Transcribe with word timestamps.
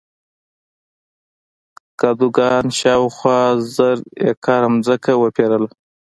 کادوګان 1.99 2.65
شاوخوا 2.79 3.39
زر 3.75 3.97
ایکره 4.23 4.69
ځمکه 4.85 5.13
وپېرله. 5.17 5.67